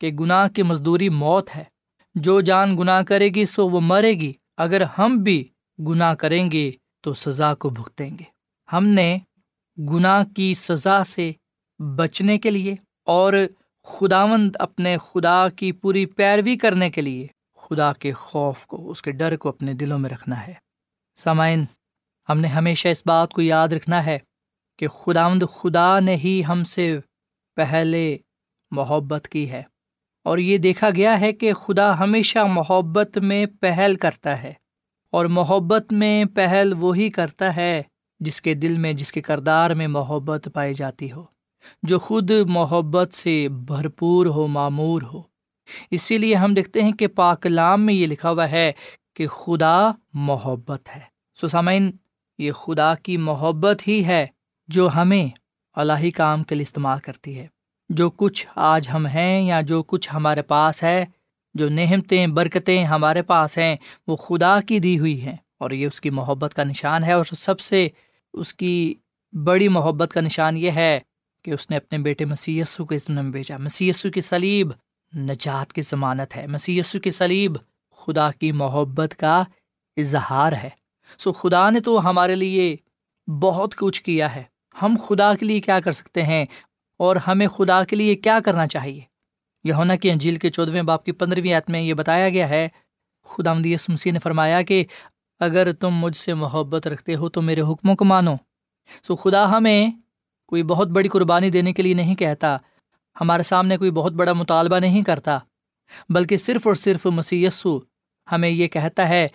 کہ 0.00 0.08
گناہ 0.08 0.48
کی 0.48 0.62
مزدوری 0.62 1.08
موت 1.08 1.56
ہے۔ 1.56 1.64
جو 2.14 2.40
جان 2.40 2.78
گناہ 2.78 3.02
کرے 3.02 3.28
گی، 3.28 3.44
سو 3.44 3.68
وہ 3.68 3.80
مرے 3.80 4.12
گی۔ 4.12 4.32
اگر 4.56 4.82
ہم 4.98 5.16
بھی 5.16 5.48
گناہ 5.88 6.14
کریں 6.14 6.50
گے 6.50 6.70
تو 7.02 7.14
سزا 7.14 7.54
کو 7.54 7.70
بھگتیں 7.70 8.10
گے۔ 8.10 8.24
ہم 8.72 8.86
نے 8.86 9.18
گناہ 9.78 10.24
کی 10.24 10.54
سزا 10.54 11.04
سے 11.04 11.32
بچنے 11.96 12.38
کے 12.38 12.50
لیے 12.50 12.74
اور 13.04 13.32
خداوند 13.84 14.56
اپنے 14.58 14.96
خدا 14.98 15.48
کی 15.48 15.72
پوری 15.72 16.06
پیروی 16.06 16.56
کرنے 16.56 16.90
کے 16.90 17.00
لیے 17.00 17.26
خدا 17.56 17.92
کے 17.92 18.12
خوف 18.12 18.66
کو، 18.66 18.90
اس 18.90 19.02
کے 19.02 19.10
ڈر 19.10 19.36
کو 19.36 19.48
اپنے 19.48 19.72
دلوں 19.72 19.98
میں 19.98 20.10
رکھنا 20.10 20.46
ہے۔ 20.46 20.54
سامعین، 21.16 21.64
ہم 22.28 22.40
نے 22.40 22.48
ہمیشہ 22.48 22.88
اس 22.88 23.02
بات 23.06 23.30
کو 23.32 23.42
یاد 23.42 23.68
رکھنا 23.68 24.06
ہے 24.06 24.18
کہ 24.78 24.88
خداوند 24.88 25.42
خدا 25.54 26.00
نے 26.00 26.16
ہی 26.16 26.42
ہم 26.48 26.64
سے 26.64 26.98
پہلے 27.56 28.18
محبت 28.70 29.28
کی 29.28 29.50
ہے۔ 29.50 29.62
اور 30.24 30.38
یہ 30.38 30.58
دیکھا 30.58 30.90
گیا 30.90 31.20
ہے 31.20 31.32
کہ 31.32 31.54
خدا 31.54 31.98
ہمیشہ 31.98 32.38
محبت 32.38 33.18
میں 33.18 33.46
پہل 33.60 33.94
کرتا 33.94 34.42
ہے۔ 34.42 34.52
اور 35.12 35.26
محبت 35.26 35.92
میں 35.92 36.24
پہل 36.24 36.72
وہی 36.80 37.10
کرتا 37.10 37.56
ہے 37.56 37.82
جس 38.20 38.42
کے 38.42 38.54
دل 38.54 38.78
میں، 38.78 38.92
جس 38.92 39.12
کے 39.12 39.20
کردار 39.20 39.70
میں 39.70 39.88
محبت 39.88 40.48
پائی 40.54 40.74
جاتی 40.74 41.12
ہو، 41.12 41.24
جو 41.82 41.98
خود 41.98 42.30
محبت 42.46 43.14
سے 43.14 43.48
بھرپور 43.48 44.26
ہو، 44.26 44.46
معمور 44.46 45.02
ہو۔ 45.02 45.22
اسی 45.90 46.18
لیے 46.18 46.34
ہم 46.34 46.54
دیکھتے 46.54 46.82
ہیں 46.82 46.92
کہ 46.92 47.06
پاکلام 47.06 47.86
میں 47.86 47.94
یہ 47.94 48.06
لکھا 48.06 48.30
ہوا 48.30 48.50
ہے 48.50 48.72
کہ 49.14 49.26
خدا 49.26 49.90
محبت 50.12 50.88
ہے۔ 50.96 51.00
سسامین 51.40 51.90
یہ 52.38 52.52
خدا 52.52 52.94
کی 52.94 53.16
محبت 53.16 53.88
ہی 53.88 54.04
ہے 54.04 54.26
جو 54.68 54.88
ہمیں 54.94 55.28
الہی 55.72 56.10
کام 56.10 56.42
کے 56.42 56.54
لیے 56.54 56.62
استعمال 56.62 56.98
کرتی 56.98 57.38
ہے۔ 57.38 57.46
جو 57.88 58.10
کچھ 58.10 58.46
آج 58.54 58.88
ہم 58.94 59.06
ہیں 59.06 59.42
یا 59.42 59.60
جو 59.60 59.82
کچھ 59.82 60.10
ہمارے 60.14 60.42
پاس 60.42 60.82
ہے 60.82 61.04
جو 61.54 61.68
نہمتیں 61.68 62.26
برکتیں 62.26 62.84
ہمارے 62.84 63.22
پاس 63.22 63.58
ہیں، 63.58 63.76
وہ 64.06 64.16
خدا 64.16 64.60
کی 64.60 64.78
دی 64.78 64.98
ہوئی 64.98 65.22
ہیں۔ 65.22 65.36
اور 65.58 65.70
یہ 65.70 65.86
اس 65.86 66.00
کی 66.00 66.10
محبت 66.10 66.54
کا 66.54 66.64
نشان 66.64 67.04
ہے 67.04 67.12
اور 67.12 67.24
سب 67.24 67.60
سے 67.60 67.88
اس 68.32 68.54
کی 68.54 68.94
بڑی 69.32 69.68
محبت 69.68 70.12
کا 70.12 70.20
نشان 70.20 70.56
یہ 70.56 70.70
ہے 70.70 71.00
کہ 71.44 71.50
اس 71.50 71.70
نے 71.70 71.76
اپنے 71.76 71.98
بیٹے 71.98 72.24
مسی 72.24 72.62
کے 72.88 72.94
اس 72.94 73.08
دنیا 73.08 73.20
میں 73.20 73.32
بھیجا۔ 73.32 73.56
مسی 73.56 73.92
کی 74.14 74.20
سلیب 74.20 74.68
نجات 75.16 75.72
کی 75.72 75.82
ضمانت 75.82 76.36
ہے۔ 76.36 76.46
مسی 76.46 76.80
کی 77.02 77.10
سلیب 77.10 77.52
خدا 77.96 78.30
کی 78.30 78.52
محبت 78.52 79.14
کا 79.16 79.42
اظہار 79.96 80.52
ہے۔ 80.52 80.68
سو 81.18 81.32
خدا 81.32 81.70
نے 81.70 81.80
تو 81.80 82.10
ہمارے 82.10 82.36
لیے 82.36 82.76
بہت 83.40 83.74
کچھ 83.74 84.02
کیا 84.02 84.34
ہے۔ 84.34 84.42
ہم 84.82 84.96
خدا 85.08 85.34
کے 85.34 85.46
لیے 85.46 85.60
کیا 85.60 85.80
کر 85.80 85.92
سکتے 85.92 86.22
ہیں 86.22 86.46
اور 86.96 87.16
ہمیں 87.16 87.46
خدا 87.46 87.84
کے 87.84 87.96
لیے 87.96 88.14
کیا 88.14 88.38
کرنا 88.44 88.66
چاہیے؟ 88.66 89.11
یہ 89.64 89.72
ہونا 89.72 89.96
کہ 89.96 90.10
انجیل 90.12 90.36
کے 90.36 90.50
چودھویں 90.50 90.82
باپ 90.82 91.04
کی 91.04 91.12
پندرہویں 91.12 91.54
عت 91.54 91.70
میں 91.70 91.80
یہ 91.80 91.94
بتایا 91.94 92.28
گیا 92.28 92.48
ہے 92.48 92.68
خدا 93.26 93.52
مدیس 93.52 93.88
مسیح 93.88 94.12
نے 94.12 94.18
فرمایا 94.18 94.62
کہ 94.62 94.84
اگر 95.40 95.72
تم 95.72 95.94
مجھ 95.94 96.16
سے 96.16 96.34
محبت 96.34 96.86
رکھتے 96.86 97.14
ہو 97.14 97.28
تو 97.28 97.42
میرے 97.42 97.60
حکموں 97.60 97.94
کو 97.94 98.04
مانو۔ 98.04 98.34
سو 99.02 99.16
خدا 99.16 99.48
ہمیں 99.50 99.90
کوئی 100.48 100.62
بہت 100.62 100.88
بڑی 100.88 101.08
قربانی 101.08 101.50
دینے 101.50 101.72
کے 101.72 101.82
لیے 101.82 101.94
نہیں 101.94 102.14
کہتا، 102.14 102.56
ہمارے 103.16 103.42
سامنے 103.42 103.76
کوئی 103.76 103.90
بہت 103.90 104.12
بڑا 104.12 104.32
مطالبہ 104.32 104.78
نہیں 104.78 105.02
کرتا، 105.02 105.38
بلکہ 106.08 106.36
صرف 106.36 106.66
اور 106.66 106.74
صرف 106.74 107.06
مسی 107.06 107.46
ہمیں 108.28 108.48
یہ 108.48 108.68
کہتا 108.68 109.08
ہے 109.08 109.26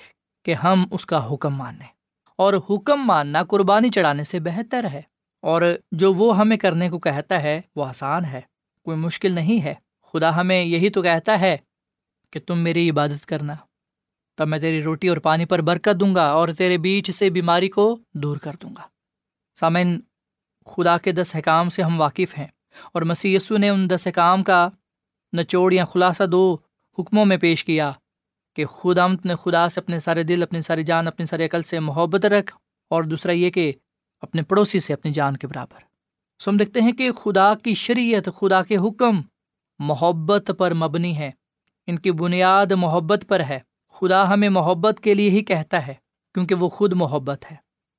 کہ 0.46 0.54
ہم 0.54 0.86
اس 0.92 1.06
کا 1.06 1.34
حکم 1.34 1.56
مانیں۔ 1.56 1.88
اور 2.40 2.54
حکم 2.70 3.06
ماننا 3.06 3.44
قربانی 3.44 3.90
چڑھانے 3.90 4.24
سے 4.24 4.40
بہتر 4.40 4.86
ہے، 4.92 5.02
اور 5.44 5.62
جو 5.92 6.14
وہ 6.14 6.38
ہمیں 6.38 6.58
کرنے 6.58 6.90
کو 6.90 7.00
کہتا 7.00 7.42
ہے 7.44 7.60
وہ 7.76 7.86
آسان 7.86 8.26
ہے، 8.26 8.42
کوئی 8.86 8.98
مشکل 8.98 9.32
نہیں 9.32 9.64
ہے۔ 9.64 9.74
خدا 10.12 10.36
ہمیں 10.36 10.64
یہی 10.64 10.90
تو 10.90 11.02
کہتا 11.02 11.40
ہے 11.40 11.58
کہ 12.32 12.40
تم 12.48 12.60
میری 12.60 12.90
عبادت 12.90 13.26
کرنا، 13.26 13.56
تب 14.38 14.48
میں 14.48 14.60
تیری 14.60 14.82
روٹی 14.82 15.08
اور 15.08 15.18
پانی 15.18 15.46
پر 15.46 15.62
برکت 15.62 16.00
دوں 16.00 16.16
گا 16.16 16.28
اور 16.30 16.50
تیرے 16.58 16.78
بیچ 16.78 17.12
سے 17.12 17.30
بیماری 17.30 17.70
کو 17.70 18.00
دور 18.14 18.38
کر 18.38 18.56
دوں 18.62 18.70
گا۔ 18.70 18.82
سامعین، 19.58 20.00
خدا 20.66 20.98
کے 20.98 21.12
دس 21.12 21.36
حکام 21.36 21.70
سے 21.70 21.82
ہم 21.82 22.00
واقف 22.02 22.38
ہیں 22.38 22.48
اور 22.94 23.02
مسی 23.02 23.34
یسو 23.36 23.58
نے 23.58 23.70
ان 23.70 23.90
دس 23.90 24.08
حکام 24.08 24.44
کا 24.44 24.70
نچوڑ 25.34 25.74
یا 25.74 25.86
خلاصہ 25.86 26.24
دو 26.24 26.58
حکموں 26.98 27.26
میں 27.26 27.38
پیش 27.38 27.64
کیا 27.64 27.92
کہ 28.56 28.66
خدا 28.66 29.08
نے 29.26 29.36
خدا 29.36 29.70
سے 29.70 29.80
اپنے 29.80 30.00
سارے 30.00 30.24
دل، 30.24 30.44
اپنی 30.44 30.62
ساری 30.62 30.84
جان، 30.84 31.08
اپنی 31.08 31.26
سارے 31.26 31.46
عقل 31.46 31.62
سے 31.62 31.80
محبت 31.80 32.26
رکھ 32.26 32.54
اور 32.90 33.04
دوسرا 33.04 33.32
یہ 33.32 33.50
کہ 33.50 33.72
اپنے 34.22 34.42
پڑوسی 34.42 34.80
سے 34.80 34.94
اپنی 34.94 35.12
جان 35.12 35.38
کے 35.38 35.48
برابر۔ 35.48 35.80
سو 36.40 36.52
ہم 36.52 36.58
دیکھتے 36.58 36.82
ہیں 36.82 36.92
کہ 36.92 37.12
خدا 37.12 37.54
کی 37.64 37.74
شریعت، 37.74 38.30
خدا 38.36 38.64
کے 38.64 38.78
حکم 38.78 39.22
محبت 39.80 40.52
پر 40.58 40.74
مبنی 40.74 41.18
ہے۔ 41.18 41.32
ان 41.88 42.00
کی 42.00 42.12
بنیاد 42.12 42.72
محبت 42.72 43.26
پر 43.28 43.42
ہے۔ 43.50 43.60
خدا 43.94 44.34
ہمیں 44.34 44.50
محبت 44.50 45.00
کے 45.00 45.14
لیے 45.14 45.30
ہی 45.30 45.44
کہتا 45.44 45.88
ہے، 45.88 45.94
کیونکہ 46.34 46.56
وہ 46.56 46.70
خود 46.70 46.94
محبت 46.94 47.46
ہے۔ 47.52 47.56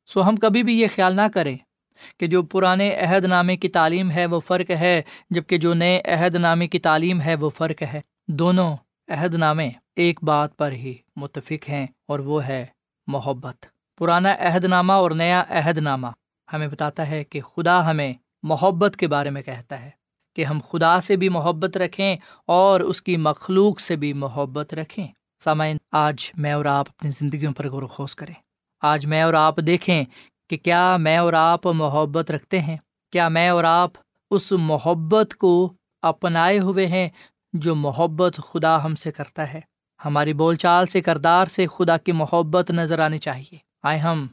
سو 0.07 0.29
ہم 0.29 0.37
کبھی 0.37 0.63
بھی 0.63 0.81
یہ 0.81 0.87
خیال 0.95 1.17
نہ 1.17 1.23
کریں 1.35 1.57
کہ 2.21 2.27
جو 2.27 2.43
پرانے 2.43 2.97
عہد 2.97 3.25
نامے 3.25 3.57
کی 3.57 3.69
تعلیم 3.69 4.11
ہے 4.11 4.27
وہ 4.27 4.41
فرق 4.41 4.71
ہے 4.71 5.03
جبکہ 5.31 5.59
جو 5.59 5.75
نئے 5.75 6.01
عہد 6.01 6.35
نامے 6.35 6.69
کی 6.69 6.79
تعلیم 6.79 7.21
ہے 7.21 7.35
وہ 7.35 7.49
فرق 7.49 7.83
ہے۔ 7.83 8.01
دونوں 8.29 8.77
عہد 9.09 9.35
نامے 9.35 9.71
ایک 9.97 10.25
بات 10.25 10.57
پر 10.57 10.73
ہی 10.73 10.95
متفق 11.17 11.69
ہیں 11.69 11.87
اور 12.07 12.19
وہ 12.19 12.47
ہے 12.47 12.67
محبت۔ 13.07 13.67
پرانا 13.99 14.37
عہد 14.41 14.65
نامہ 14.65 14.93
اور 14.93 15.11
نیا 15.11 15.45
عہد 15.49 15.79
نامہ 15.79 16.07
ہمیں 16.53 16.69
بتاتا 16.69 17.11
ہے 17.11 17.25
کہ 17.25 17.41
خدا 17.41 17.91
ہمیں 17.91 18.13
محبت 18.43 18.97
کے 18.97 19.07
بارے 19.07 19.31
میں 19.31 19.43
کہتا 19.43 19.81
ہے۔ 19.81 19.98
کہ 20.39 20.45
ہم 20.45 20.59
خدا 20.71 21.01
سے 21.01 21.17
بھی 21.17 21.29
محبت 21.29 21.77
رکھیں 21.77 22.17
اور 22.47 22.81
اس 22.81 23.03
کی 23.03 23.17
مخلوق 23.17 23.81
سے 23.81 23.97
بھی 23.97 24.13
محبت 24.13 24.75
رکھیں۔ 24.75 25.09
سامعین، 25.45 25.77
آج 25.93 26.31
میں 26.35 26.53
اور 26.53 26.65
آپ 26.65 26.87
اپنی 26.89 27.11
زندگیوں 27.11 27.53
پر 27.53 27.69
غور 27.69 27.83
و 27.83 27.87
خوص 27.87 28.15
کریں۔ 28.15 28.35
آج 28.81 29.07
میں 29.07 29.23
اور 29.23 29.35
آپ 29.35 29.57
دیکھیں 29.57 30.05
کہ 30.51 30.57
کیا 30.57 30.97
میں 30.97 31.17
اور 31.17 31.33
آپ 31.33 31.67
محبت 31.67 32.31
رکھتے 32.31 32.61
ہیں۔ 32.61 32.77
کیا 33.13 33.29
میں 33.29 33.49
اور 33.49 33.65
آپ 33.65 33.91
اس 34.31 34.53
محبت 34.53 35.35
کو 35.35 35.73
اپنائے 36.03 36.59
ہوئے 36.59 36.87
ہیں 36.87 37.09
جو 37.53 37.75
محبت 37.75 38.41
خدا 38.49 38.85
ہم 38.85 38.95
سے 38.95 39.13
کرتا 39.13 39.53
ہے۔ 39.53 39.61
ہماری 40.05 40.33
بول 40.33 40.55
چال 40.55 40.87
سے، 40.87 41.01
کردار 41.01 41.47
سے 41.47 41.67
خدا 41.67 41.97
کی 41.97 42.13
محبت 42.13 42.71
نظر 42.71 42.99
آنی 42.99 43.19
چاہیے۔ 43.19 43.57
آئے 43.83 43.99
ہم 43.99 44.27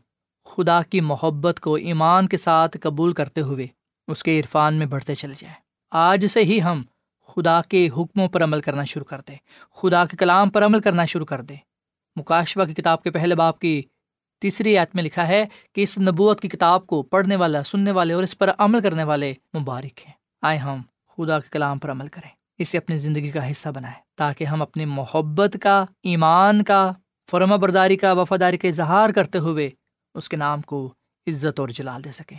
خدا 0.46 0.82
کی 0.82 1.02
محبت 1.02 1.60
کو 1.60 1.76
ایمان 1.76 2.28
کے 2.28 2.38
ساتھ 2.38 2.78
قبول 2.82 3.14
کرتے 3.14 3.42
ہوئے 3.42 3.68
اس 4.08 4.24
کے 4.24 4.40
عرفان 4.40 4.74
میں 4.74 4.86
بڑھتے 4.86 5.16
چلے 5.16 5.34
جائیں۔ 5.38 5.65
آج 5.92 6.28
سے 6.28 6.44
ہی 6.44 6.62
ہم 6.62 6.82
خدا 7.28 7.62
کے 7.62 7.90
حکموں 7.98 8.28
پر 8.28 8.44
عمل 8.44 8.62
کرنا 8.62 8.84
شروع 8.84 9.06
کر 9.06 9.22
دیں۔ 9.22 9.36
خدا 9.72 10.06
کے 10.06 10.18
کلام 10.18 10.50
پر 10.50 10.66
عمل 10.66 10.80
کرنا 10.80 11.06
شروع 11.06 11.26
کر 11.26 11.42
دیں۔ 11.42 11.56
مکاشوہ 12.16 12.66
کی 12.66 12.74
کتاب 12.74 13.04
کے 13.04 13.12
پہلے 13.12 13.36
باپ 13.36 13.60
کی 13.60 13.82
تیسری 14.42 14.78
آیت 14.78 14.96
میں 14.96 15.04
لکھا 15.04 15.28
ہے 15.28 15.46
کہ 15.74 15.82
اس 15.82 15.98
نبوت 15.98 16.42
کی 16.42 16.48
کتاب 16.48 16.88
کو 16.88 17.04
پڑھنے 17.04 17.36
والا، 17.36 17.64
سننے 17.64 17.92
والے 17.92 18.14
اور 18.14 18.24
اس 18.24 18.38
پر 18.38 18.52
عمل 18.58 18.82
کرنے 18.82 19.04
والے 19.04 19.34
مبارک 19.60 20.06
ہیں۔ 20.06 20.14
آئے 20.42 20.58
ہم 20.58 20.82
خدا 21.18 21.40
کے 21.40 21.48
کلام 21.52 21.80
پر 21.80 21.92
عمل 21.92 22.08
کریں۔ 22.08 22.30
اسے 22.58 22.78
اپنی 22.78 22.98
زندگی 22.98 23.32
کا 23.32 23.52
حصہ 23.52 23.70
بنائیں 23.70 24.02
تاکہ 24.16 24.44
ہم 24.44 24.62
اپنی 24.62 24.86
محبت 24.86 25.58
کا، 25.62 25.86
ایمان 26.04 26.64
کا، 26.64 26.92
فرما 27.32 27.56
برداری 27.56 27.98
کا، 27.98 28.12
وفاداری 28.12 28.58
کا 28.58 28.68
اظہار 28.68 29.10
کرتے 29.10 29.38
ہوئے 29.38 29.70
اس 30.14 30.30
کے 30.30 30.38
نام 30.38 30.62
کو 30.62 30.94
عزت 31.28 31.60
اور 31.60 31.70
جلال 31.70 32.04
دے 32.04 32.12
سکیں۔ 32.12 32.38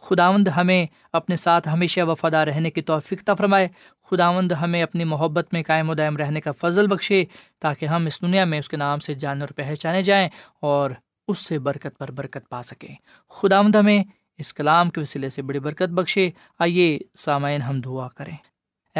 خداوند 0.00 0.48
ہمیں 0.48 0.86
اپنے 1.12 1.36
ساتھ 1.36 1.68
ہمیشہ 1.68 2.00
وفادار 2.00 2.46
رہنے 2.46 2.70
کی 2.70 2.82
توفیقہ 2.82 3.34
فرمائے۔ 3.34 3.68
خداوند 4.10 4.52
ہمیں 4.52 4.82
اپنی 4.82 5.04
محبت 5.04 5.48
میں 5.52 5.62
قائم 5.66 5.90
و 5.90 5.94
دائم 5.94 6.16
رہنے 6.16 6.40
کا 6.40 6.52
فضل 6.52 6.86
بخشے 6.86 7.24
تاکہ 7.60 7.86
ہم 7.86 8.06
اس 8.06 8.22
دنیا 8.22 8.44
میں 8.44 8.58
اس 8.58 8.68
کے 8.68 8.76
نام 8.76 8.98
سے 8.98 9.14
جانے 9.14 9.40
اور 9.40 9.48
پہچانے 9.48 10.02
جائیں 10.02 10.28
اور 10.60 10.90
اس 11.28 11.38
سے 11.38 11.58
برکت 11.58 11.98
پر 11.98 12.10
برکت 12.10 12.48
پا 12.48 12.62
سکیں۔ 12.62 12.94
خداوند 13.28 13.74
ہمیں 13.74 14.04
اس 14.38 14.54
کلام 14.54 14.90
کے 14.90 15.00
وسیلے 15.00 15.28
سے 15.28 15.42
بڑی 15.42 15.58
برکت 15.58 15.88
بخشے۔ 15.88 16.30
آئیے 16.58 16.98
سامعین 17.14 17.62
ہم 17.62 17.80
دعا 17.80 18.08
کریں۔ 18.08 18.36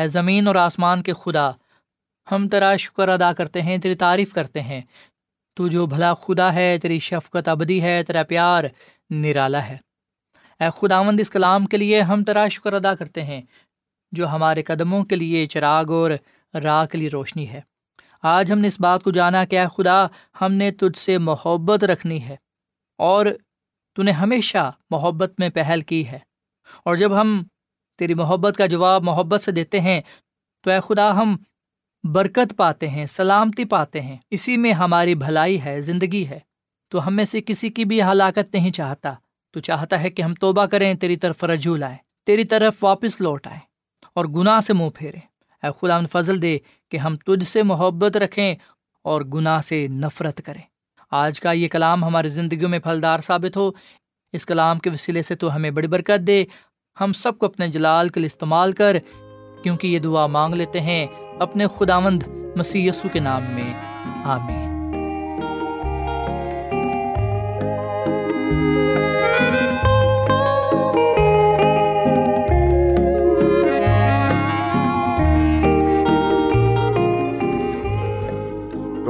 اے 0.00 0.08
زمین 0.08 0.46
اور 0.46 0.54
آسمان 0.54 1.02
کے 1.02 1.12
خدا، 1.12 1.50
ہم 2.32 2.48
تیرا 2.48 2.76
شکر 2.76 3.08
ادا 3.08 3.32
کرتے 3.32 3.62
ہیں، 3.62 3.78
تیری 3.78 3.94
تعریف 3.94 4.32
کرتے 4.32 4.60
ہیں۔ 4.60 4.80
تو 5.54 5.68
جو 5.68 5.86
بھلا 5.86 6.14
خدا 6.14 6.54
ہے، 6.54 6.78
تیری 6.78 6.98
شفقت 6.98 7.48
ابدی 7.48 7.82
ہے، 7.82 8.02
تیرا 8.02 8.22
پیار 8.22 8.64
نرالا 9.10 9.68
ہے۔ 9.68 9.89
اے 10.60 10.68
خداوند 10.78 11.20
اس 11.20 11.30
کلام 11.30 11.66
کے 11.66 11.76
لیے 11.76 12.00
ہم 12.00 12.24
تیرا 12.24 12.48
شکر 12.48 12.72
ادا 12.72 12.94
کرتے 12.94 13.24
ہیں، 13.24 13.42
جو 14.12 14.28
ہمارے 14.28 14.62
قدموں 14.62 15.04
کے 15.04 15.16
لیے 15.16 15.46
چراغ 15.46 15.92
اور 15.92 16.10
راہ 16.54 16.86
کے 16.86 16.98
لیے 16.98 17.08
روشنی 17.08 17.48
ہے۔ 17.48 17.60
آج 18.22 18.52
ہم 18.52 18.58
نے 18.58 18.68
اس 18.68 18.80
بات 18.80 19.02
کو 19.02 19.10
جانا 19.10 19.44
کہ 19.44 19.58
اے 19.58 19.66
خدا، 19.76 20.06
ہم 20.40 20.52
نے 20.52 20.70
تجھ 20.70 20.98
سے 20.98 21.18
محبت 21.18 21.84
رکھنی 21.84 22.24
ہے 22.24 22.36
اور 22.98 23.26
تو 23.94 24.02
نے 24.02 24.10
ہمیشہ 24.10 24.70
محبت 24.90 25.32
میں 25.38 25.48
پہل 25.48 25.80
کی 25.80 26.08
ہے۔ 26.08 26.18
اور 26.84 26.96
جب 26.96 27.20
ہم 27.20 27.42
تیری 27.98 28.14
محبت 28.14 28.56
کا 28.56 28.66
جواب 28.66 29.02
محبت 29.02 29.40
سے 29.40 29.52
دیتے 29.52 29.80
ہیں، 29.80 30.00
تو 30.62 30.70
اے 30.70 30.78
خدا، 30.80 31.16
ہم 31.16 31.36
برکت 32.04 32.54
پاتے 32.56 32.88
ہیں، 32.88 33.06
سلامتی 33.06 33.64
پاتے 33.64 34.00
ہیں۔ 34.00 34.16
اسی 34.30 34.56
میں 34.56 34.72
ہماری 34.72 35.14
بھلائی 35.14 35.64
ہے، 35.64 35.80
زندگی 35.80 36.26
ہے۔ 36.26 36.38
تو 36.88 37.06
ہم 37.06 37.16
میں 37.16 37.24
سے 37.24 37.40
کسی 37.46 37.68
کی 37.68 37.84
بھی 37.84 38.02
ہلاکت 38.02 38.54
نہیں 38.54 38.70
چاہتا۔ 38.70 39.12
تو 39.50 39.60
چاہتا 39.60 40.02
ہے 40.02 40.10
کہ 40.10 40.22
ہم 40.22 40.34
توبہ 40.34 40.66
کریں، 40.66 40.94
تیری 40.94 41.16
طرف 41.16 41.44
رجوع 41.44 41.76
لائیں، 41.76 41.96
تیری 42.26 42.44
طرف 42.44 42.84
واپس 42.84 43.20
لوٹ 43.20 43.46
آئیں 43.46 43.60
اور 44.14 44.24
گناہ 44.24 44.60
سے 44.60 44.72
منہ 44.72 44.88
پھیریں۔ 44.94 45.20
اے 45.62 45.68
خدا 45.80 45.96
ان 45.96 46.06
فضل 46.06 46.42
دے 46.42 46.58
کہ 46.90 46.96
ہم 46.96 47.16
تجھ 47.16 47.46
سے 47.46 47.62
محبت 47.62 48.16
رکھیں 48.16 48.54
اور 49.04 49.22
گناہ 49.22 49.60
سے 49.60 49.86
نفرت 49.88 50.40
کریں۔ 50.44 50.62
آج 51.10 51.40
کا 51.40 51.52
یہ 51.52 51.68
کلام 51.68 52.04
ہماری 52.04 52.28
زندگیوں 52.28 52.70
میں 52.70 52.78
پھلدار 52.78 53.18
ثابت 53.18 53.56
ہو۔ 53.56 53.70
اس 54.32 54.46
کلام 54.46 54.78
کے 54.78 54.90
وسیلے 54.90 55.22
سے 55.22 55.34
تو 55.34 55.54
ہمیں 55.54 55.70
بڑی 55.70 55.88
برکت 55.88 56.26
دے۔ 56.26 56.44
ہم 57.00 57.12
سب 57.12 57.38
کو 57.38 57.46
اپنے 57.46 57.68
جلال 57.68 58.08
کے 58.08 58.20
لیے 58.20 58.26
استعمال 58.26 58.72
کر، 58.72 58.96
کیونکہ 59.62 59.86
یہ 59.86 59.98
دعا 59.98 60.26
مانگ 60.26 60.54
لیتے 60.54 60.80
ہیں 60.80 61.06
اپنے 61.38 61.66
خداوند 61.78 62.22
مسی 62.56 62.86
یسو 62.86 63.08
کے 63.12 63.20
نام 63.20 63.42
میں۔ 63.42 63.74
آمین۔ 64.24 64.69